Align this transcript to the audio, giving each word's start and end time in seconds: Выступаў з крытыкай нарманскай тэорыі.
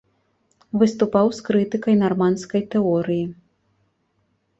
Выступаў 0.83 1.27
з 1.39 1.43
крытыкай 1.49 1.95
нарманскай 2.03 2.61
тэорыі. 2.77 3.21